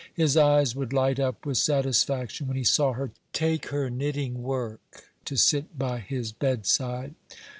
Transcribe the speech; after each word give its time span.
His 0.15 0.35
eyes 0.35 0.75
would 0.75 0.91
light 0.93 1.19
up 1.19 1.45
with 1.45 1.59
satisfaction 1.59 2.47
when 2.47 2.57
he 2.57 2.63
saw 2.63 2.93
her 2.93 3.11
take 3.33 3.67
her 3.67 3.87
knitting 3.91 4.41
work 4.41 4.81
to 5.25 5.35
sit 5.37 5.77
by 5.77 5.99
his 5.99 6.31
bedside. 6.31 7.13